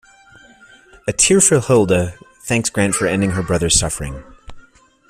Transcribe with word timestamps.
A 1.07 1.13
tearful 1.13 1.59
Hilde 1.61 2.15
thanks 2.45 2.71
Grant 2.71 2.95
for 2.95 3.05
ending 3.05 3.29
her 3.29 3.43
brother's 3.43 3.79
suffering. 3.79 4.23